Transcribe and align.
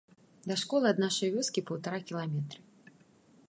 Да 0.51 0.55
школы 0.61 0.85
ад 0.91 1.01
нашай 1.03 1.29
вёскі 1.35 1.65
паўтара 1.67 1.99
кіламетры. 2.13 2.61